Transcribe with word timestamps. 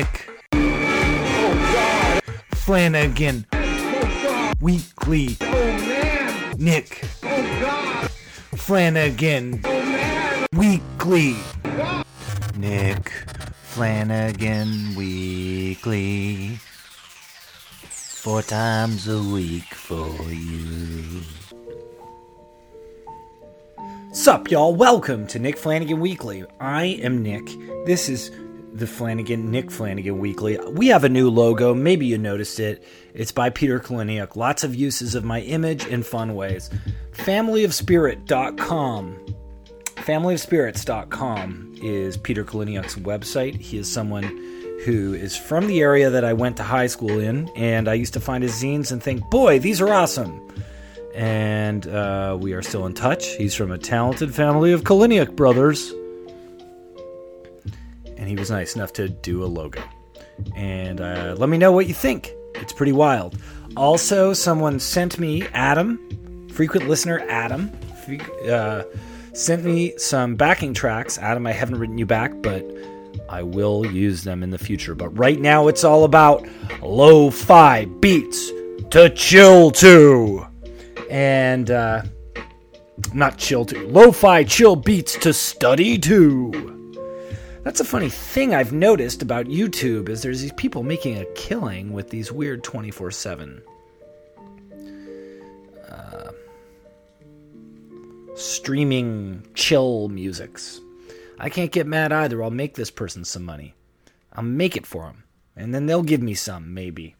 Nick 0.00 0.30
Flanagan 2.54 3.44
Weekly 4.58 5.36
Nick 6.56 6.88
Flanagan 8.56 9.62
Weekly 10.54 11.36
Nick 12.56 13.10
Flanagan 13.62 14.94
Weekly 14.96 16.58
Four 17.90 18.40
times 18.40 19.06
a 19.06 19.22
week 19.22 19.74
for 19.74 20.08
you. 20.32 21.20
Sup, 24.12 24.50
y'all? 24.50 24.74
Welcome 24.74 25.26
to 25.28 25.38
Nick 25.38 25.56
Flanagan 25.56 26.00
Weekly. 26.00 26.44
I 26.58 26.84
am 27.02 27.22
Nick. 27.22 27.46
This 27.86 28.08
is 28.08 28.30
the 28.72 28.86
Flanagan 28.86 29.50
Nick 29.50 29.70
Flanagan 29.70 30.18
Weekly. 30.18 30.58
We 30.70 30.88
have 30.88 31.04
a 31.04 31.08
new 31.08 31.30
logo. 31.30 31.74
Maybe 31.74 32.06
you 32.06 32.18
noticed 32.18 32.60
it. 32.60 32.84
It's 33.14 33.32
by 33.32 33.50
Peter 33.50 33.80
Kaliniuk. 33.80 34.36
Lots 34.36 34.64
of 34.64 34.74
uses 34.74 35.14
of 35.14 35.24
my 35.24 35.40
image 35.40 35.86
in 35.86 36.02
fun 36.02 36.34
ways. 36.34 36.70
FamilyofSpirit.com. 37.12 39.16
FamilyofSpirits.com 39.96 41.74
is 41.82 42.16
Peter 42.16 42.44
Kaliniuk's 42.44 42.96
website. 42.96 43.56
He 43.56 43.78
is 43.78 43.90
someone 43.90 44.24
who 44.84 45.12
is 45.12 45.36
from 45.36 45.66
the 45.66 45.80
area 45.80 46.10
that 46.10 46.24
I 46.24 46.32
went 46.32 46.56
to 46.56 46.62
high 46.62 46.86
school 46.86 47.18
in, 47.18 47.48
and 47.54 47.88
I 47.88 47.94
used 47.94 48.14
to 48.14 48.20
find 48.20 48.42
his 48.42 48.52
zines 48.52 48.92
and 48.92 49.02
think, 49.02 49.28
boy, 49.30 49.58
these 49.58 49.80
are 49.80 49.92
awesome. 49.92 50.40
And 51.14 51.86
uh, 51.86 52.38
we 52.40 52.54
are 52.54 52.62
still 52.62 52.86
in 52.86 52.94
touch. 52.94 53.26
He's 53.36 53.54
from 53.54 53.72
a 53.72 53.78
talented 53.78 54.34
family 54.34 54.72
of 54.72 54.84
Kaliniuk 54.84 55.36
brothers. 55.36 55.92
He 58.30 58.36
was 58.36 58.48
nice 58.48 58.76
enough 58.76 58.92
to 58.92 59.08
do 59.08 59.42
a 59.42 59.46
logo. 59.46 59.82
And 60.54 61.00
uh, 61.00 61.34
let 61.36 61.48
me 61.48 61.58
know 61.58 61.72
what 61.72 61.88
you 61.88 61.94
think. 61.94 62.32
It's 62.54 62.72
pretty 62.72 62.92
wild. 62.92 63.36
Also, 63.76 64.32
someone 64.32 64.78
sent 64.78 65.18
me, 65.18 65.48
Adam, 65.48 66.46
frequent 66.52 66.88
listener 66.88 67.24
Adam, 67.28 67.72
uh, 68.48 68.84
sent 69.32 69.64
me 69.64 69.98
some 69.98 70.36
backing 70.36 70.72
tracks. 70.74 71.18
Adam, 71.18 71.44
I 71.44 71.50
haven't 71.50 71.80
written 71.80 71.98
you 71.98 72.06
back, 72.06 72.40
but 72.40 72.64
I 73.28 73.42
will 73.42 73.84
use 73.84 74.22
them 74.22 74.44
in 74.44 74.50
the 74.50 74.58
future. 74.58 74.94
But 74.94 75.08
right 75.08 75.40
now, 75.40 75.66
it's 75.66 75.82
all 75.82 76.04
about 76.04 76.46
lo 76.82 77.30
fi 77.30 77.86
beats 77.86 78.52
to 78.90 79.10
chill 79.10 79.72
to. 79.72 80.46
And, 81.10 81.68
uh, 81.68 82.02
not 83.12 83.38
chill 83.38 83.64
to, 83.64 83.88
lo 83.88 84.12
fi 84.12 84.44
chill 84.44 84.76
beats 84.76 85.16
to 85.16 85.32
study 85.32 85.98
to. 85.98 86.79
That's 87.70 87.78
a 87.78 87.84
funny 87.84 88.10
thing 88.10 88.52
I've 88.52 88.72
noticed 88.72 89.22
about 89.22 89.46
YouTube 89.46 90.08
is 90.08 90.22
there's 90.22 90.40
these 90.40 90.52
people 90.54 90.82
making 90.82 91.18
a 91.18 91.24
killing 91.36 91.92
with 91.92 92.10
these 92.10 92.32
weird 92.32 92.64
24/7 92.64 93.62
uh, 95.88 96.32
streaming 98.34 99.46
chill 99.54 100.08
musics. 100.08 100.80
I 101.38 101.48
can't 101.48 101.70
get 101.70 101.86
mad 101.86 102.10
either. 102.12 102.42
I'll 102.42 102.50
make 102.50 102.74
this 102.74 102.90
person 102.90 103.24
some 103.24 103.44
money. 103.44 103.76
I'll 104.32 104.42
make 104.42 104.76
it 104.76 104.84
for 104.84 105.04
them. 105.04 105.22
And 105.54 105.72
then 105.72 105.86
they'll 105.86 106.02
give 106.02 106.22
me 106.22 106.34
some, 106.34 106.74
maybe. 106.74 107.14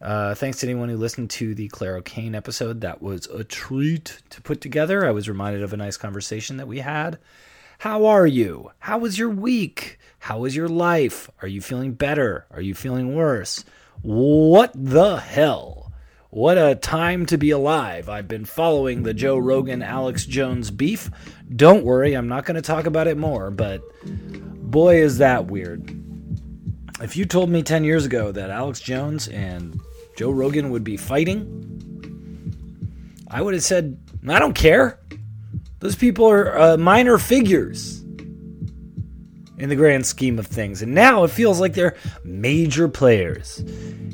Uh, 0.00 0.36
thanks 0.36 0.60
to 0.60 0.68
anyone 0.68 0.88
who 0.88 0.98
listened 0.98 1.30
to 1.30 1.52
the 1.52 1.66
Claire 1.66 2.00
Kane 2.02 2.36
episode. 2.36 2.80
That 2.82 3.02
was 3.02 3.26
a 3.26 3.42
treat 3.42 4.22
to 4.30 4.40
put 4.40 4.60
together. 4.60 5.04
I 5.04 5.10
was 5.10 5.28
reminded 5.28 5.64
of 5.64 5.72
a 5.72 5.76
nice 5.76 5.96
conversation 5.96 6.58
that 6.58 6.68
we 6.68 6.78
had. 6.78 7.18
How 7.80 8.04
are 8.04 8.26
you? 8.26 8.72
How 8.78 8.98
was 8.98 9.18
your 9.18 9.30
week? 9.30 9.98
How 10.18 10.40
was 10.40 10.54
your 10.54 10.68
life? 10.68 11.30
Are 11.40 11.48
you 11.48 11.62
feeling 11.62 11.94
better? 11.94 12.44
Are 12.50 12.60
you 12.60 12.74
feeling 12.74 13.14
worse? 13.14 13.64
What 14.02 14.70
the 14.74 15.16
hell? 15.16 15.90
What 16.28 16.58
a 16.58 16.74
time 16.74 17.24
to 17.24 17.38
be 17.38 17.52
alive. 17.52 18.10
I've 18.10 18.28
been 18.28 18.44
following 18.44 19.02
the 19.02 19.14
Joe 19.14 19.38
Rogan 19.38 19.82
Alex 19.82 20.26
Jones 20.26 20.70
beef. 20.70 21.10
Don't 21.56 21.82
worry, 21.82 22.12
I'm 22.12 22.28
not 22.28 22.44
going 22.44 22.56
to 22.56 22.60
talk 22.60 22.84
about 22.84 23.06
it 23.06 23.16
more, 23.16 23.50
but 23.50 23.80
boy, 24.04 24.96
is 24.96 25.16
that 25.16 25.46
weird. 25.46 25.90
If 27.00 27.16
you 27.16 27.24
told 27.24 27.48
me 27.48 27.62
10 27.62 27.84
years 27.84 28.04
ago 28.04 28.30
that 28.30 28.50
Alex 28.50 28.80
Jones 28.80 29.26
and 29.28 29.80
Joe 30.18 30.32
Rogan 30.32 30.68
would 30.68 30.84
be 30.84 30.98
fighting, 30.98 31.46
I 33.30 33.40
would 33.40 33.54
have 33.54 33.64
said, 33.64 33.98
I 34.28 34.38
don't 34.38 34.52
care. 34.52 35.00
Those 35.80 35.96
people 35.96 36.28
are 36.30 36.58
uh, 36.58 36.76
minor 36.76 37.18
figures 37.18 38.00
in 39.60 39.68
the 39.68 39.76
grand 39.76 40.06
scheme 40.06 40.38
of 40.38 40.46
things. 40.46 40.82
And 40.82 40.94
now 40.94 41.24
it 41.24 41.30
feels 41.30 41.60
like 41.60 41.74
they're 41.74 41.96
major 42.24 42.88
players. 42.88 43.62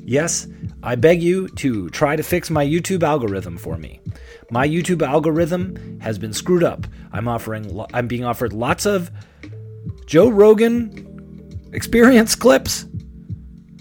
Yes, 0.05 0.47
I 0.83 0.97
beg 0.97 1.23
you 1.23 1.49
to 1.49 1.89
try 1.91 2.17
to 2.17 2.23
fix 2.23 2.51
my 2.51 2.65
YouTube 2.65 3.03
algorithm 3.03 3.57
for 3.57 3.77
me. 3.77 4.01
My 4.51 4.67
YouTube 4.67 5.03
algorithm 5.03 6.01
has 6.01 6.19
been 6.19 6.33
screwed 6.33 6.63
up. 6.63 6.87
I'm 7.13 7.27
offering 7.27 7.85
I'm 7.93 8.07
being 8.07 8.25
offered 8.25 8.53
lots 8.53 8.87
of 8.87 9.11
Joe 10.07 10.29
Rogan 10.29 11.71
experience 11.73 12.35
clips, 12.37 12.87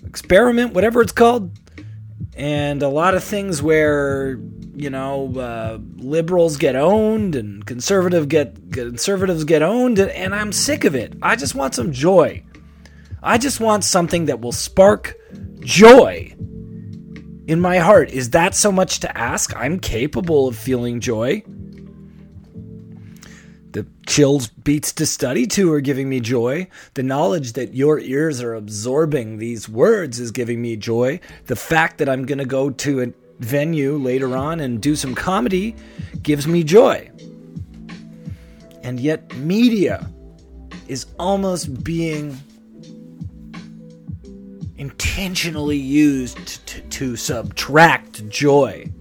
experiment, 0.06 0.74
whatever 0.74 1.01
it's 1.01 1.12
called, 1.12 1.56
and 2.35 2.81
a 2.81 2.90
lot 2.90 3.13
of 3.13 3.24
things 3.24 3.62
where 3.62 4.40
you 4.75 4.90
know 4.90 5.34
uh, 5.38 5.80
liberals 5.97 6.58
get 6.58 6.75
owned 6.75 7.36
and 7.36 7.66
conservative 7.66 8.28
get 8.28 8.72
conservatives 8.72 9.44
get 9.44 9.62
owned, 9.62 10.00
and 10.00 10.36
I'm 10.36 10.52
sick 10.52 10.84
of 10.84 10.96
it. 10.96 11.13
I 11.22 11.36
just 11.36 11.56
want 11.56 11.75
some 11.75 11.91
joy. 11.91 12.44
I 13.24 13.38
just 13.38 13.59
want 13.59 13.84
something 13.84 14.25
that 14.25 14.40
will 14.41 14.52
spark 14.52 15.16
joy 15.62 16.36
in 17.47 17.59
my 17.59 17.78
heart. 17.80 18.12
Is 18.12 18.31
that 18.31 18.53
so 18.53 18.72
much 18.72 19.00
to 19.00 19.18
ask? 19.18 19.56
I'm 19.56 19.80
capable 19.80 20.47
of 20.47 20.58
feeling 20.58 21.00
joy. 21.00 21.44
The 23.72 23.86
chills 24.07 24.47
beats 24.47 24.94
to 24.94 25.06
study 25.06 25.47
to 25.47 25.74
are 25.74 25.81
giving 25.81 26.07
me 26.07 26.22
joy. 26.22 26.68
The 26.94 27.03
knowledge 27.03 27.53
that 27.53 27.74
your 27.74 28.00
ears 28.00 28.42
are 28.42 28.53
absorbing 28.53 29.38
these 29.38 29.68
words 29.68 30.19
is 30.19 30.31
giving 30.31 30.62
me 30.62 30.78
joy. 30.78 31.19
The 31.47 31.57
fact 31.57 31.97
that 31.97 32.07
I'm 32.07 32.25
going 32.25 32.38
to 32.38 32.46
go 32.46 32.69
to 32.69 33.02
a 33.02 33.07
venue 33.40 33.97
later 33.97 34.35
on 34.35 34.59
and 34.59 34.81
do 34.81 34.96
some 34.96 35.16
comedy 35.16 35.75
gives 36.22 36.47
me 36.47 36.63
joy. 36.63 37.09
And 38.84 39.00
yet, 39.00 39.35
media 39.38 40.09
is 40.88 41.07
almost 41.18 41.84
being 41.84 42.38
intentionally 44.78 45.78
used 45.78 46.66
to, 46.68 46.81
to 46.81 47.16
subtract 47.16 48.28
joy, 48.29 48.91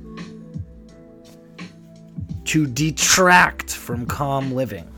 to 2.47 2.67
detract 2.67 3.75
from 3.75 4.07
calm 4.07 4.53
living. 4.53 4.89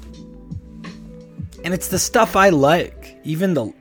And 1.64 1.75
it's 1.75 1.88
the 1.88 1.98
stuff 1.98 2.36
I 2.36 2.50
like, 2.50 3.19
even 3.25 3.54
the 3.54 3.72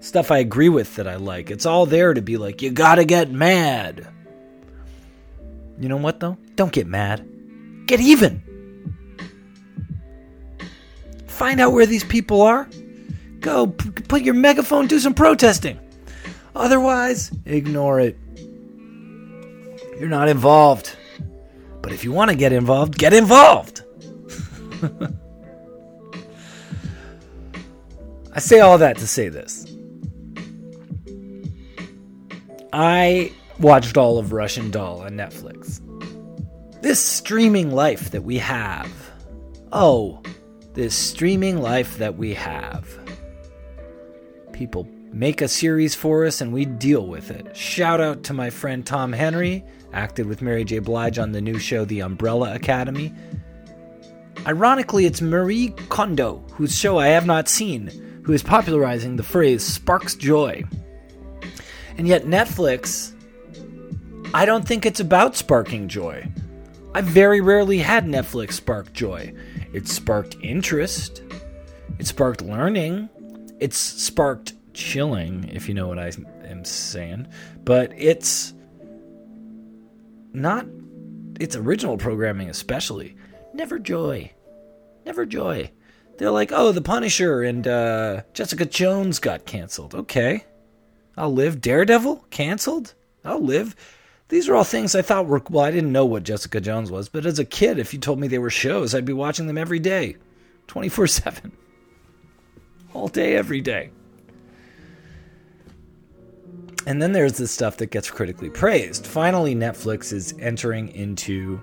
stuff 0.00 0.30
I 0.30 0.38
agree 0.38 0.68
with 0.68 0.96
that 0.96 1.06
I 1.06 1.16
like. 1.16 1.50
It's 1.50 1.66
all 1.66 1.86
there 1.86 2.14
to 2.14 2.22
be 2.22 2.36
like, 2.36 2.62
you 2.62 2.70
gotta 2.70 3.04
get 3.04 3.30
mad. 3.30 4.08
You 5.80 5.88
know 5.88 5.96
what, 5.96 6.20
though? 6.20 6.36
Don't 6.54 6.72
get 6.72 6.86
mad. 6.86 7.26
Get 7.86 8.00
even. 8.00 8.42
Find 11.26 11.58
out 11.58 11.72
where 11.72 11.86
these 11.86 12.04
people 12.04 12.42
are. 12.42 12.68
Go 13.40 13.68
p- 13.68 13.90
put 13.90 14.20
your 14.20 14.34
megaphone, 14.34 14.86
do 14.86 14.98
some 14.98 15.14
protesting. 15.14 15.80
Otherwise, 16.54 17.30
ignore 17.46 17.98
it. 17.98 18.18
You're 19.98 20.10
not 20.10 20.28
involved. 20.28 20.94
But 21.80 21.92
if 21.92 22.04
you 22.04 22.12
want 22.12 22.30
to 22.30 22.36
get 22.36 22.52
involved, 22.52 22.98
get 22.98 23.14
involved. 23.14 23.82
I 28.32 28.38
say 28.38 28.60
all 28.60 28.76
that 28.78 28.98
to 28.98 29.06
say 29.06 29.30
this. 29.30 29.66
I 32.72 33.32
watched 33.58 33.96
all 33.96 34.18
of 34.18 34.32
Russian 34.32 34.70
Doll 34.70 35.00
on 35.00 35.12
Netflix. 35.12 35.79
This 36.90 36.98
streaming 36.98 37.70
life 37.70 38.10
that 38.10 38.24
we 38.24 38.38
have. 38.38 38.90
Oh, 39.70 40.20
this 40.74 40.92
streaming 40.92 41.62
life 41.62 41.98
that 41.98 42.16
we 42.16 42.34
have. 42.34 42.84
People 44.52 44.88
make 45.12 45.40
a 45.40 45.46
series 45.46 45.94
for 45.94 46.26
us 46.26 46.40
and 46.40 46.52
we 46.52 46.64
deal 46.64 47.06
with 47.06 47.30
it. 47.30 47.56
Shout 47.56 48.00
out 48.00 48.24
to 48.24 48.32
my 48.32 48.50
friend 48.50 48.84
Tom 48.84 49.12
Henry, 49.12 49.62
acted 49.92 50.26
with 50.26 50.42
Mary 50.42 50.64
J. 50.64 50.80
Blige 50.80 51.20
on 51.20 51.30
the 51.30 51.40
new 51.40 51.60
show 51.60 51.84
The 51.84 52.00
Umbrella 52.00 52.56
Academy. 52.56 53.14
Ironically, 54.44 55.06
it's 55.06 55.20
Marie 55.20 55.68
Kondo, 55.90 56.42
whose 56.54 56.76
show 56.76 56.98
I 56.98 57.06
have 57.06 57.24
not 57.24 57.48
seen, 57.48 57.86
who 58.24 58.32
is 58.32 58.42
popularizing 58.42 59.14
the 59.14 59.22
phrase 59.22 59.62
sparks 59.62 60.16
joy. 60.16 60.64
And 61.96 62.08
yet, 62.08 62.24
Netflix, 62.24 63.12
I 64.34 64.44
don't 64.44 64.66
think 64.66 64.84
it's 64.84 64.98
about 64.98 65.36
sparking 65.36 65.86
joy. 65.86 66.28
I 66.92 67.02
very 67.02 67.40
rarely 67.40 67.78
had 67.78 68.06
Netflix 68.06 68.54
spark 68.54 68.92
joy. 68.92 69.32
It 69.72 69.86
sparked 69.86 70.36
interest, 70.42 71.22
it 71.98 72.06
sparked 72.06 72.42
learning, 72.42 73.08
it's 73.60 73.76
sparked 73.76 74.54
chilling, 74.74 75.48
if 75.52 75.68
you 75.68 75.74
know 75.74 75.86
what 75.86 76.00
I 76.00 76.10
am 76.44 76.64
saying. 76.64 77.28
But 77.64 77.92
it's 77.96 78.54
not 80.32 80.66
its 81.38 81.54
original 81.54 81.96
programming, 81.96 82.50
especially. 82.50 83.16
Never 83.54 83.78
joy. 83.78 84.32
Never 85.06 85.24
joy. 85.26 85.70
They're 86.18 86.30
like, 86.30 86.50
oh, 86.52 86.72
The 86.72 86.82
Punisher 86.82 87.42
and 87.42 87.66
uh, 87.66 88.22
Jessica 88.34 88.66
Jones 88.66 89.20
got 89.20 89.46
canceled. 89.46 89.94
Okay. 89.94 90.44
I'll 91.16 91.32
live. 91.32 91.60
Daredevil? 91.60 92.26
Canceled? 92.30 92.94
I'll 93.24 93.42
live. 93.42 93.76
These 94.30 94.48
are 94.48 94.54
all 94.54 94.64
things 94.64 94.94
I 94.94 95.02
thought 95.02 95.26
were, 95.26 95.42
well, 95.50 95.64
I 95.64 95.72
didn't 95.72 95.90
know 95.90 96.04
what 96.04 96.22
Jessica 96.22 96.60
Jones 96.60 96.88
was, 96.88 97.08
but 97.08 97.26
as 97.26 97.40
a 97.40 97.44
kid, 97.44 97.80
if 97.80 97.92
you 97.92 97.98
told 97.98 98.20
me 98.20 98.28
they 98.28 98.38
were 98.38 98.48
shows, 98.48 98.94
I'd 98.94 99.04
be 99.04 99.12
watching 99.12 99.48
them 99.48 99.58
every 99.58 99.80
day, 99.80 100.16
24 100.68 101.08
7. 101.08 101.52
All 102.94 103.08
day, 103.08 103.36
every 103.36 103.60
day. 103.60 103.90
And 106.86 107.02
then 107.02 107.10
there's 107.12 107.34
the 107.34 107.48
stuff 107.48 107.76
that 107.78 107.90
gets 107.90 108.08
critically 108.08 108.50
praised. 108.50 109.04
Finally, 109.04 109.56
Netflix 109.56 110.12
is 110.12 110.32
entering 110.38 110.88
into 110.88 111.60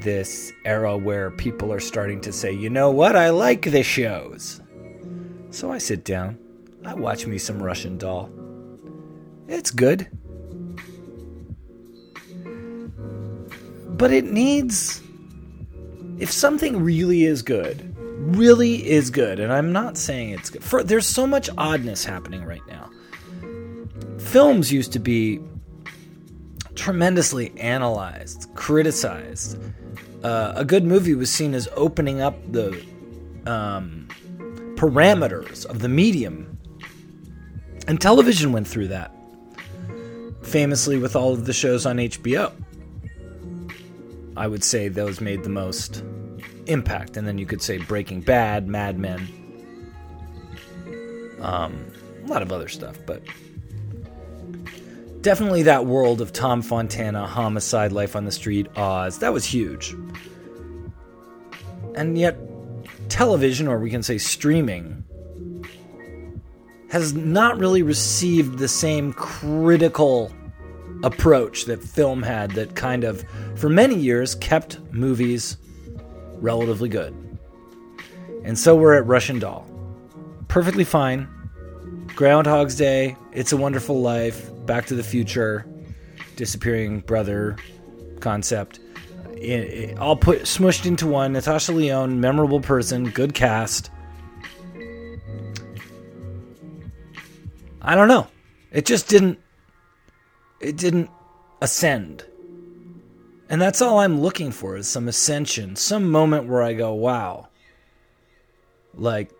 this 0.00 0.52
era 0.64 0.96
where 0.96 1.32
people 1.32 1.72
are 1.72 1.80
starting 1.80 2.20
to 2.20 2.32
say, 2.32 2.52
you 2.52 2.70
know 2.70 2.90
what, 2.90 3.16
I 3.16 3.30
like 3.30 3.62
the 3.62 3.82
shows. 3.82 4.60
So 5.50 5.72
I 5.72 5.78
sit 5.78 6.04
down, 6.04 6.38
I 6.86 6.94
watch 6.94 7.26
me 7.26 7.36
some 7.36 7.60
Russian 7.60 7.98
Doll. 7.98 8.30
It's 9.48 9.72
good. 9.72 10.08
But 14.00 14.12
it 14.12 14.24
needs. 14.24 15.02
If 16.18 16.32
something 16.32 16.82
really 16.82 17.24
is 17.24 17.42
good, 17.42 17.94
really 18.34 18.88
is 18.88 19.10
good, 19.10 19.38
and 19.38 19.52
I'm 19.52 19.72
not 19.72 19.98
saying 19.98 20.30
it's 20.30 20.48
good, 20.48 20.64
for, 20.64 20.82
there's 20.82 21.06
so 21.06 21.26
much 21.26 21.50
oddness 21.58 22.02
happening 22.02 22.42
right 22.42 22.62
now. 22.66 22.88
Films 24.18 24.72
used 24.72 24.94
to 24.94 24.98
be 24.98 25.40
tremendously 26.74 27.52
analyzed, 27.58 28.48
criticized. 28.54 29.58
Uh, 30.24 30.54
a 30.56 30.64
good 30.64 30.84
movie 30.84 31.14
was 31.14 31.30
seen 31.30 31.52
as 31.52 31.68
opening 31.76 32.22
up 32.22 32.36
the 32.50 32.70
um, 33.44 34.08
parameters 34.76 35.66
of 35.66 35.80
the 35.80 35.90
medium. 35.90 36.58
And 37.86 38.00
television 38.00 38.52
went 38.52 38.66
through 38.66 38.88
that, 38.88 39.14
famously 40.40 40.96
with 40.96 41.14
all 41.14 41.34
of 41.34 41.44
the 41.44 41.52
shows 41.52 41.84
on 41.84 41.98
HBO. 41.98 42.50
I 44.40 44.46
would 44.46 44.64
say 44.64 44.88
those 44.88 45.20
made 45.20 45.42
the 45.42 45.50
most 45.50 46.02
impact. 46.64 47.18
And 47.18 47.28
then 47.28 47.36
you 47.36 47.44
could 47.44 47.60
say 47.60 47.76
Breaking 47.76 48.22
Bad, 48.22 48.68
Mad 48.68 48.98
Men, 48.98 49.28
um, 51.42 51.92
a 52.24 52.26
lot 52.26 52.40
of 52.40 52.50
other 52.50 52.68
stuff, 52.68 52.96
but 53.04 53.22
definitely 55.20 55.64
that 55.64 55.84
world 55.84 56.22
of 56.22 56.32
Tom 56.32 56.62
Fontana, 56.62 57.26
Homicide, 57.26 57.92
Life 57.92 58.16
on 58.16 58.24
the 58.24 58.32
Street, 58.32 58.66
Oz, 58.76 59.18
that 59.18 59.34
was 59.34 59.44
huge. 59.44 59.94
And 61.94 62.16
yet, 62.16 62.38
television, 63.10 63.68
or 63.68 63.78
we 63.78 63.90
can 63.90 64.02
say 64.02 64.16
streaming, 64.16 65.04
has 66.88 67.12
not 67.12 67.58
really 67.58 67.82
received 67.82 68.58
the 68.58 68.68
same 68.68 69.12
critical 69.12 70.32
approach 71.02 71.64
that 71.64 71.82
film 71.82 72.22
had 72.22 72.52
that 72.52 72.76
kind 72.76 73.04
of, 73.04 73.24
for 73.56 73.68
many 73.68 73.94
years, 73.94 74.34
kept 74.36 74.78
movies 74.92 75.56
relatively 76.34 76.88
good. 76.88 77.14
And 78.44 78.58
so 78.58 78.74
we're 78.76 78.94
at 78.94 79.06
Russian 79.06 79.38
Doll. 79.38 79.66
Perfectly 80.48 80.84
fine. 80.84 81.28
Groundhog's 82.14 82.74
Day, 82.74 83.16
It's 83.32 83.52
a 83.52 83.56
Wonderful 83.56 84.00
Life, 84.00 84.50
Back 84.66 84.86
to 84.86 84.94
the 84.94 85.02
Future, 85.02 85.66
Disappearing 86.36 87.00
Brother 87.00 87.56
concept. 88.20 88.80
It, 89.34 89.40
it, 89.40 89.98
all 89.98 90.16
put 90.16 90.42
smushed 90.42 90.84
into 90.84 91.06
one. 91.06 91.32
Natasha 91.32 91.72
Lyonne, 91.72 92.20
memorable 92.20 92.60
person, 92.60 93.08
good 93.10 93.32
cast. 93.32 93.90
I 97.80 97.94
don't 97.94 98.08
know. 98.08 98.26
It 98.70 98.84
just 98.84 99.08
didn't. 99.08 99.38
It 100.60 100.76
didn't 100.76 101.10
ascend. 101.60 102.24
And 103.48 103.60
that's 103.60 103.82
all 103.82 103.98
I'm 103.98 104.20
looking 104.20 104.52
for 104.52 104.76
is 104.76 104.88
some 104.88 105.08
ascension, 105.08 105.74
some 105.74 106.10
moment 106.10 106.46
where 106.46 106.62
I 106.62 106.72
go, 106.72 106.92
wow. 106.94 107.48
Like, 108.94 109.32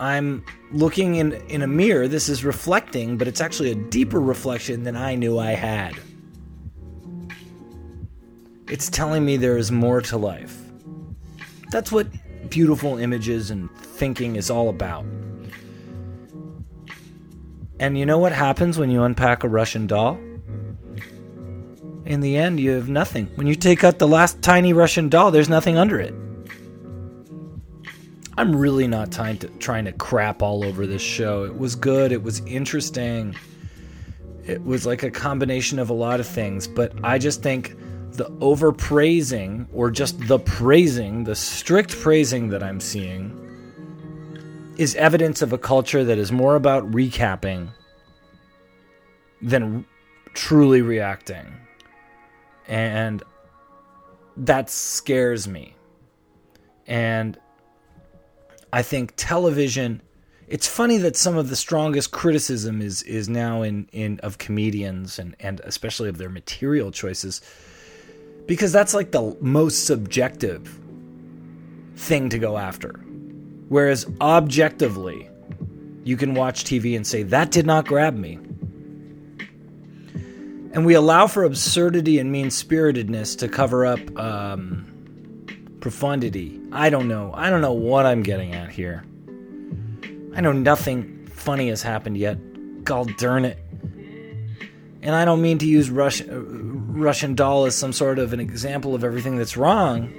I'm 0.00 0.44
looking 0.72 1.14
in, 1.14 1.32
in 1.48 1.62
a 1.62 1.66
mirror. 1.66 2.08
This 2.08 2.28
is 2.28 2.44
reflecting, 2.44 3.16
but 3.16 3.28
it's 3.28 3.40
actually 3.40 3.70
a 3.70 3.76
deeper 3.76 4.20
reflection 4.20 4.82
than 4.82 4.96
I 4.96 5.14
knew 5.14 5.38
I 5.38 5.52
had. 5.52 5.94
It's 8.68 8.90
telling 8.90 9.24
me 9.24 9.36
there 9.36 9.56
is 9.56 9.70
more 9.70 10.00
to 10.02 10.16
life. 10.16 10.60
That's 11.70 11.92
what 11.92 12.08
beautiful 12.50 12.98
images 12.98 13.50
and 13.50 13.70
thinking 13.76 14.36
is 14.36 14.50
all 14.50 14.68
about. 14.68 15.04
And 17.78 17.98
you 17.98 18.06
know 18.06 18.18
what 18.18 18.32
happens 18.32 18.78
when 18.78 18.90
you 18.90 19.02
unpack 19.02 19.44
a 19.44 19.48
Russian 19.48 19.86
doll? 19.86 20.18
In 22.06 22.20
the 22.20 22.36
end, 22.36 22.60
you 22.60 22.70
have 22.70 22.88
nothing. 22.88 23.26
When 23.34 23.46
you 23.46 23.54
take 23.54 23.84
out 23.84 23.98
the 23.98 24.08
last 24.08 24.40
tiny 24.40 24.72
Russian 24.72 25.08
doll, 25.08 25.30
there's 25.30 25.48
nothing 25.48 25.76
under 25.76 26.00
it. 26.00 26.14
I'm 28.38 28.54
really 28.54 28.86
not 28.86 29.10
trying 29.10 29.38
to 29.38 29.48
trying 29.48 29.86
to 29.86 29.92
crap 29.92 30.42
all 30.42 30.64
over 30.64 30.86
this 30.86 31.02
show. 31.02 31.44
It 31.44 31.58
was 31.58 31.74
good. 31.74 32.12
It 32.12 32.22
was 32.22 32.40
interesting. 32.40 33.34
It 34.44 34.62
was 34.62 34.86
like 34.86 35.02
a 35.02 35.10
combination 35.10 35.78
of 35.78 35.90
a 35.90 35.94
lot 35.94 36.20
of 36.20 36.26
things, 36.26 36.68
but 36.68 36.92
I 37.02 37.18
just 37.18 37.42
think 37.42 37.76
the 38.12 38.26
overpraising 38.40 39.66
or 39.72 39.90
just 39.90 40.18
the 40.28 40.38
praising, 40.38 41.24
the 41.24 41.34
strict 41.34 41.98
praising 41.98 42.48
that 42.50 42.62
I'm 42.62 42.80
seeing 42.80 43.45
is 44.76 44.94
evidence 44.96 45.42
of 45.42 45.52
a 45.52 45.58
culture 45.58 46.04
that 46.04 46.18
is 46.18 46.30
more 46.30 46.54
about 46.54 46.90
recapping 46.90 47.68
than 49.40 49.84
truly 50.34 50.82
reacting. 50.82 51.46
And 52.68 53.22
that 54.36 54.68
scares 54.70 55.48
me. 55.48 55.74
And 56.86 57.38
I 58.72 58.82
think 58.82 59.14
television 59.16 60.02
it's 60.48 60.68
funny 60.68 60.96
that 60.98 61.16
some 61.16 61.36
of 61.36 61.48
the 61.48 61.56
strongest 61.56 62.12
criticism 62.12 62.80
is 62.80 63.02
is 63.02 63.28
now 63.28 63.62
in 63.62 63.88
in 63.92 64.20
of 64.20 64.38
comedians 64.38 65.18
and 65.18 65.34
and 65.40 65.60
especially 65.60 66.08
of 66.08 66.18
their 66.18 66.28
material 66.28 66.92
choices 66.92 67.40
because 68.46 68.72
that's 68.72 68.94
like 68.94 69.10
the 69.10 69.36
most 69.40 69.86
subjective 69.86 70.78
thing 71.96 72.28
to 72.28 72.38
go 72.38 72.56
after 72.56 73.00
whereas 73.68 74.06
objectively 74.20 75.28
you 76.04 76.16
can 76.16 76.34
watch 76.34 76.64
TV 76.64 76.96
and 76.96 77.06
say 77.06 77.22
that 77.22 77.50
did 77.50 77.66
not 77.66 77.86
grab 77.86 78.16
me 78.16 78.38
and 80.76 80.84
we 80.84 80.92
allow 80.92 81.26
for 81.26 81.44
absurdity 81.44 82.18
and 82.18 82.30
mean-spiritedness 82.30 83.36
to 83.36 83.48
cover 83.48 83.86
up 83.86 84.18
um, 84.18 84.86
profundity. 85.80 86.60
I 86.70 86.90
don't 86.90 87.08
know. 87.08 87.32
I 87.34 87.48
don't 87.48 87.62
know 87.62 87.72
what 87.72 88.04
I'm 88.04 88.22
getting 88.22 88.52
at 88.52 88.70
here. 88.70 89.02
I 90.34 90.42
know 90.42 90.52
nothing 90.52 91.28
funny 91.28 91.70
has 91.70 91.80
happened 91.80 92.18
yet. 92.18 92.84
God 92.84 93.16
darn 93.16 93.46
it. 93.46 93.56
And 95.00 95.14
I 95.14 95.24
don't 95.24 95.40
mean 95.40 95.56
to 95.58 95.66
use 95.66 95.88
Russian, 95.88 96.28
uh, 96.28 97.00
Russian 97.00 97.34
doll 97.34 97.64
as 97.64 97.74
some 97.74 97.94
sort 97.94 98.18
of 98.18 98.34
an 98.34 98.40
example 98.40 98.94
of 98.94 99.02
everything 99.02 99.38
that's 99.38 99.56
wrong. 99.56 100.12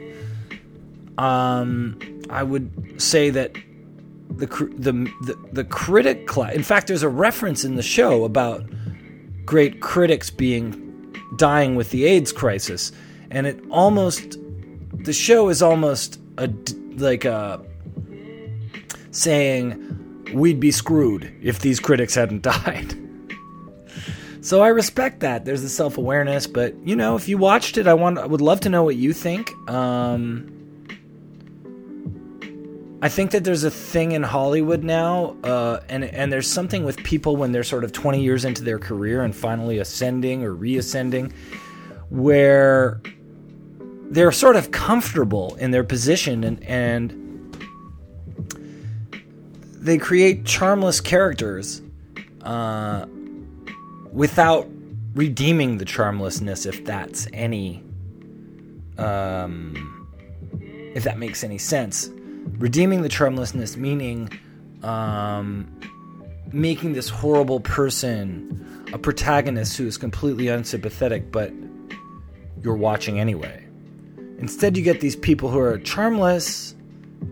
Um, 1.17 2.00
I 2.29 2.43
would 2.43 3.01
say 3.01 3.29
that 3.29 3.55
the 4.29 4.45
the 4.45 4.91
the, 5.21 5.38
the 5.53 5.63
critic 5.63 6.27
class. 6.27 6.53
In 6.53 6.63
fact, 6.63 6.88
there's 6.88 7.03
a 7.03 7.09
reference 7.09 7.63
in 7.63 7.75
the 7.75 7.83
show 7.83 8.24
about 8.24 8.63
great 9.45 9.79
critics 9.81 10.29
being 10.29 10.83
dying 11.38 11.75
with 11.75 11.91
the 11.91 12.05
AIDS 12.05 12.31
crisis, 12.31 12.91
and 13.31 13.47
it 13.47 13.59
almost 13.69 14.38
the 14.93 15.13
show 15.13 15.50
is 15.50 15.62
almost 15.62 16.19
a 16.38 16.50
like 16.97 17.25
a 17.25 17.62
saying 19.12 20.24
we'd 20.33 20.59
be 20.59 20.71
screwed 20.71 21.33
if 21.41 21.59
these 21.59 21.79
critics 21.79 22.13
hadn't 22.15 22.41
died. 22.43 22.95
so 24.41 24.62
I 24.62 24.67
respect 24.67 25.21
that. 25.21 25.45
There's 25.45 25.62
the 25.62 25.69
self 25.69 25.97
awareness, 25.97 26.47
but 26.47 26.75
you 26.86 26.95
know, 26.95 27.15
if 27.15 27.27
you 27.27 27.38
watched 27.38 27.77
it, 27.77 27.88
I 27.88 27.93
want 27.93 28.17
I 28.19 28.25
would 28.25 28.41
love 28.41 28.59
to 28.62 28.69
know 28.69 28.83
what 28.83 28.95
you 28.95 29.13
think. 29.13 29.51
Um, 29.69 30.57
I 33.00 33.10
think 33.10 33.32
that 33.32 33.44
there's 33.44 33.63
a 33.63 33.70
thing 33.70 34.13
in 34.13 34.24
Hollywood 34.24 34.84
now, 34.84 35.36
uh, 35.44 35.82
and 35.88 36.04
and 36.04 36.34
there's 36.34 36.50
something 36.50 36.84
with 36.84 36.98
people 37.04 37.36
when 37.36 37.51
they're 37.51 37.63
sort 37.63 37.84
of 37.84 37.92
20 37.92 38.22
years 38.22 38.44
into 38.44 38.63
their 38.63 38.80
career 38.80 39.24
and 39.24 39.36
finally 39.36 39.77
ascending 39.77 40.44
or 40.44 40.54
reascending, 40.56 41.32
where 42.10 43.00
they're 44.10 44.32
sort 44.32 44.56
of 44.56 44.72
comfortable 44.72 45.56
in 45.56 45.70
their 45.70 45.84
position 45.84 46.44
and 46.44 46.63
and 46.63 47.24
they 49.80 50.00
create 50.00 50.44
charmless 50.44 51.00
characters 51.00 51.84
uh, 52.42 53.06
without 54.12 54.68
redeeming 55.13 55.77
the 55.77 55.86
charmlessness, 55.86 56.66
if 56.66 56.84
that's 56.84 57.27
any, 57.32 57.84
um, 58.98 60.08
if 60.96 61.04
that 61.04 61.20
makes 61.20 61.44
any 61.44 61.60
sense. 61.60 62.10
Redeeming 62.58 63.01
the 63.01 63.10
charmlessness 63.10 63.77
meaning 63.77 64.30
um, 64.84 65.72
making 66.51 66.94
this 66.94 67.10
horrible 67.10 67.60
person 67.60 68.88
a 68.94 68.98
protagonist 68.98 69.77
who 69.77 69.86
is 69.86 69.98
completely 69.98 70.48
unsympathetic, 70.48 71.32
but 71.32 71.51
you're 72.63 72.75
watching 72.75 73.20
anyway. 73.20 73.66
Instead, 74.39 74.77
you 74.77 74.84
get 74.84 75.01
these 75.01 75.16
people 75.16 75.50
who 75.50 75.60
are 75.60 75.77
charmless, 75.80 76.75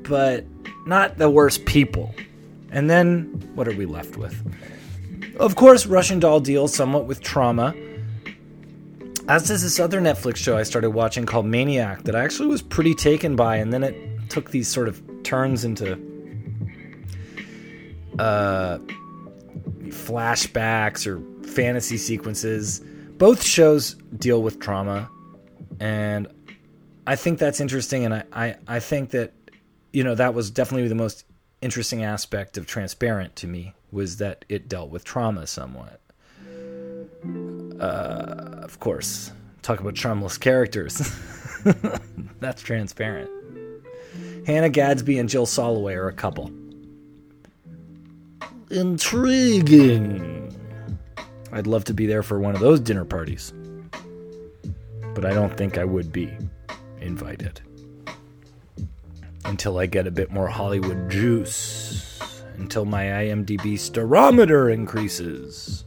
but 0.03 0.43
not 0.86 1.17
the 1.17 1.29
worst 1.29 1.65
people. 1.65 2.13
And 2.72 2.89
then, 2.89 3.25
what 3.55 3.67
are 3.67 3.75
we 3.75 3.86
left 3.86 4.17
with? 4.17 4.36
Of 5.39 5.55
course, 5.55 5.86
Russian 5.86 6.19
Doll 6.19 6.39
deals 6.39 6.74
somewhat 6.74 7.05
with 7.05 7.22
trauma. 7.22 7.74
As 9.27 9.48
does 9.48 9.63
this 9.63 9.79
other 9.79 10.01
Netflix 10.01 10.38
show 10.38 10.57
I 10.57 10.63
started 10.63 10.91
watching 10.91 11.25
called 11.25 11.45
Maniac 11.45 12.03
that 12.03 12.15
I 12.15 12.24
actually 12.24 12.48
was 12.48 12.62
pretty 12.62 12.93
taken 12.93 13.36
by, 13.36 13.57
and 13.57 13.72
then 13.72 13.84
it 13.84 14.14
took 14.29 14.51
these 14.51 14.67
sort 14.67 14.88
of 14.88 15.01
turns 15.24 15.65
into 15.65 15.94
uh, 18.20 18.77
flashbacks 19.88 21.08
or 21.08 21.22
fantasy 21.48 21.98
sequences. 21.98 22.82
Both 23.17 23.44
shows 23.44 23.96
deal 24.17 24.41
with 24.41 24.60
trauma, 24.60 25.10
and 25.79 26.27
I 27.08 27.15
think 27.15 27.39
that's 27.39 27.60
interesting. 27.60 28.05
And 28.05 28.13
I, 28.13 28.24
I, 28.34 28.55
I 28.67 28.79
think 28.79 29.12
that 29.12 29.34
you 29.94 30.03
know 30.03 30.15
that 30.15 30.34
was 30.34 30.51
definitely 30.51 30.88
the 30.88 30.96
most 30.96 31.25
interesting 31.62 32.03
aspect 32.03 32.58
of 32.58 32.65
Transparent 32.65 33.36
to 33.38 33.48
me 33.48 33.74
was 33.91 34.17
that 34.17 34.46
it 34.50 34.67
dealt 34.67 34.89
with 34.89 35.03
trauma 35.03 35.48
somewhat. 35.48 36.01
Uh, 37.79 38.62
of 38.62 38.79
course, 38.79 39.32
talk 39.62 39.79
about 39.79 39.96
charmless 39.96 40.38
characters. 40.38 40.98
that's 42.39 42.62
Transparent. 42.62 43.29
Hannah 44.45 44.69
Gadsby 44.69 45.17
and 45.17 45.27
Jill 45.27 45.47
Soloway 45.47 45.95
are 45.95 46.07
a 46.07 46.13
couple. 46.13 46.51
Intriguing. 48.69 50.55
I'd 51.51 51.65
love 51.65 51.83
to 51.85 51.93
be 51.93 52.05
there 52.05 52.21
for 52.21 52.39
one 52.39 52.53
of 52.53 52.61
those 52.61 52.79
dinner 52.79 53.05
parties. 53.05 53.53
But 55.15 55.25
I 55.25 55.33
don't 55.33 55.55
think 55.57 55.77
I 55.77 55.85
would 55.85 56.11
be 56.11 56.31
invited. 57.01 57.61
Until 59.45 59.79
I 59.79 59.87
get 59.87 60.05
a 60.05 60.11
bit 60.11 60.31
more 60.31 60.47
Hollywood 60.47 61.09
juice. 61.09 62.43
Until 62.57 62.85
my 62.85 63.05
IMDb 63.05 63.73
starometer 63.73 64.71
increases. 64.71 65.85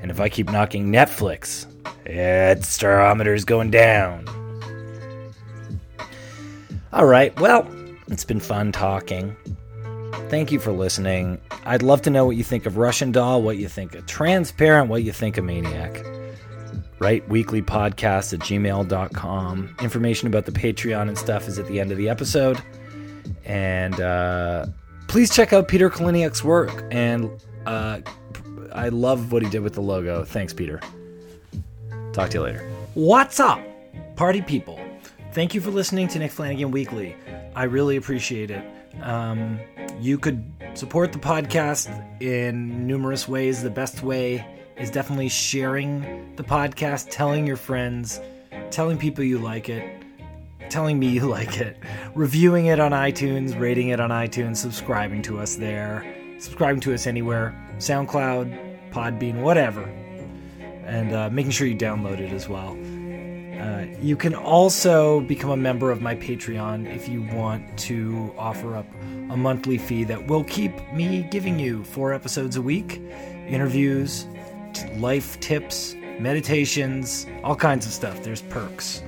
And 0.00 0.10
if 0.10 0.20
I 0.20 0.30
keep 0.30 0.50
knocking 0.50 0.90
Netflix, 0.90 1.66
its 2.06 2.78
starometer's 2.78 3.44
going 3.44 3.70
down. 3.70 4.24
All 6.92 7.06
right, 7.06 7.38
well, 7.38 7.68
it's 8.08 8.24
been 8.24 8.40
fun 8.40 8.72
talking. 8.72 9.36
Thank 10.28 10.50
you 10.50 10.58
for 10.58 10.72
listening. 10.72 11.40
I'd 11.64 11.82
love 11.82 12.02
to 12.02 12.10
know 12.10 12.24
what 12.24 12.36
you 12.36 12.42
think 12.42 12.66
of 12.66 12.76
Russian 12.76 13.12
Doll, 13.12 13.42
what 13.42 13.58
you 13.58 13.68
think 13.68 13.94
of 13.94 14.06
Transparent, 14.06 14.88
what 14.88 15.04
you 15.04 15.12
think 15.12 15.36
of 15.36 15.44
Maniac. 15.44 16.04
Right? 16.98 17.26
Weekly 17.28 17.62
podcast 17.62 18.32
at 18.34 18.40
gmail.com. 18.40 19.76
Information 19.80 20.26
about 20.28 20.46
the 20.46 20.52
Patreon 20.52 21.08
and 21.08 21.16
stuff 21.16 21.46
is 21.46 21.58
at 21.58 21.66
the 21.68 21.80
end 21.80 21.92
of 21.92 21.98
the 21.98 22.08
episode. 22.08 22.60
And 23.44 24.00
uh, 24.00 24.66
please 25.06 25.30
check 25.34 25.52
out 25.52 25.68
Peter 25.68 25.90
Kaliniuk's 25.90 26.42
work. 26.42 26.84
And 26.90 27.30
uh, 27.66 28.00
I 28.72 28.88
love 28.88 29.32
what 29.32 29.42
he 29.42 29.48
did 29.48 29.60
with 29.60 29.74
the 29.74 29.82
logo. 29.82 30.24
Thanks, 30.24 30.52
Peter. 30.52 30.80
Talk 32.12 32.30
to 32.30 32.38
you 32.38 32.44
later. 32.44 32.68
What's 32.94 33.38
up, 33.38 33.60
party 34.16 34.42
people? 34.42 34.78
Thank 35.32 35.54
you 35.54 35.60
for 35.60 35.70
listening 35.70 36.08
to 36.08 36.18
Nick 36.18 36.32
Flanagan 36.32 36.72
Weekly. 36.72 37.14
I 37.54 37.62
really 37.64 37.96
appreciate 37.96 38.50
it. 38.50 38.64
Um, 39.00 39.60
you 40.00 40.18
could 40.18 40.44
support 40.74 41.12
the 41.12 41.20
podcast 41.20 41.88
in 42.20 42.84
numerous 42.88 43.28
ways. 43.28 43.62
The 43.62 43.70
best 43.70 44.02
way 44.02 44.44
is 44.76 44.90
definitely 44.90 45.28
sharing 45.28 46.34
the 46.34 46.42
podcast, 46.42 47.10
telling 47.10 47.46
your 47.46 47.56
friends, 47.56 48.20
telling 48.72 48.98
people 48.98 49.22
you 49.22 49.38
like 49.38 49.68
it, 49.68 50.02
telling 50.68 50.98
me 50.98 51.06
you 51.06 51.26
like 51.28 51.60
it, 51.60 51.76
reviewing 52.16 52.66
it 52.66 52.80
on 52.80 52.90
iTunes, 52.90 53.56
rating 53.56 53.90
it 53.90 54.00
on 54.00 54.10
iTunes, 54.10 54.56
subscribing 54.56 55.22
to 55.22 55.38
us 55.38 55.54
there, 55.54 56.12
subscribing 56.40 56.80
to 56.80 56.92
us 56.92 57.06
anywhere, 57.06 57.54
SoundCloud, 57.78 58.90
Podbean, 58.90 59.42
whatever, 59.42 59.84
and 60.84 61.14
uh, 61.14 61.30
making 61.30 61.52
sure 61.52 61.68
you 61.68 61.76
download 61.76 62.18
it 62.18 62.32
as 62.32 62.48
well. 62.48 62.76
Uh, 63.60 63.84
you 64.00 64.16
can 64.16 64.34
also 64.34 65.20
become 65.20 65.50
a 65.50 65.56
member 65.56 65.90
of 65.90 66.00
my 66.00 66.14
Patreon 66.14 66.86
if 66.94 67.10
you 67.10 67.20
want 67.20 67.78
to 67.78 68.32
offer 68.38 68.74
up 68.74 68.86
a 69.28 69.36
monthly 69.36 69.76
fee 69.76 70.02
that 70.04 70.28
will 70.28 70.44
keep 70.44 70.72
me 70.94 71.28
giving 71.30 71.58
you 71.58 71.84
four 71.84 72.14
episodes 72.14 72.56
a 72.56 72.62
week, 72.62 73.02
interviews, 73.46 74.26
life 74.96 75.38
tips, 75.40 75.94
meditations, 76.18 77.26
all 77.44 77.54
kinds 77.54 77.84
of 77.84 77.92
stuff. 77.92 78.22
There's 78.22 78.40
perks. 78.40 79.02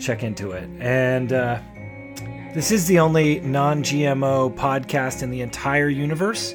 Check 0.00 0.22
into 0.22 0.52
it. 0.52 0.70
And 0.78 1.34
uh, 1.34 1.58
this 2.54 2.72
is 2.72 2.86
the 2.86 2.98
only 2.98 3.40
non 3.40 3.82
GMO 3.82 4.56
podcast 4.56 5.22
in 5.22 5.30
the 5.30 5.42
entire 5.42 5.90
universe. 5.90 6.54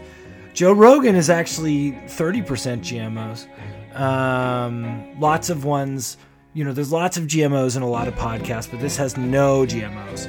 Joe 0.54 0.72
Rogan 0.72 1.18
is 1.18 1.30
actually 1.30 1.92
30% 1.92 2.46
GMOs. 2.80 3.48
Um, 4.00 5.20
lots 5.20 5.50
of 5.50 5.66
ones, 5.66 6.16
you 6.54 6.64
know, 6.64 6.72
there's 6.72 6.94
lots 6.94 7.18
of 7.18 7.26
GMOs 7.26 7.76
in 7.76 7.82
a 7.84 7.90
lot 7.90 8.08
of 8.08 8.14
podcasts, 8.16 8.72
but 8.72 8.80
this 8.80 8.96
has 8.96 9.18
no 9.18 9.66
GMOs. 9.66 10.28